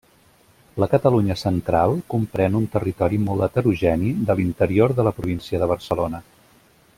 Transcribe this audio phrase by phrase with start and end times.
[0.83, 6.25] La Catalunya Central comprèn un territori molt heterogeni de l'interior de la província de Barcelona.